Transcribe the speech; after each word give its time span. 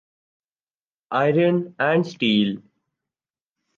iron 1.11 1.57
and 1.79 2.03
steel 2.05 2.49